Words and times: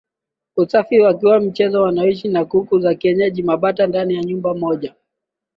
usafi 0.57 0.99
wakiwa 0.99 1.39
mchezoni 1.39 1.77
Wanaoishi 1.85 2.27
na 2.27 2.45
kuku 2.45 2.75
wa 2.75 2.95
kienyeji 2.95 3.41
au 3.41 3.47
mabata 3.47 3.87
ndani 3.87 4.13
ya 4.15 4.23
nyumba 4.23 4.53
moja 4.55 4.95